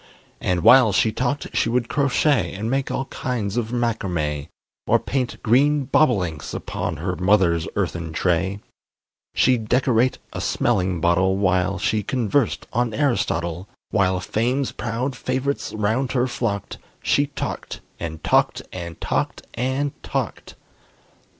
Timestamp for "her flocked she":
16.13-17.27